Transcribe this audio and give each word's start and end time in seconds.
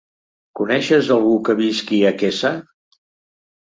Coneixes 0.59 1.11
algú 1.15 1.35
que 1.49 1.57
visqui 1.61 2.01
a 2.11 2.15
Quesa? 2.23 2.55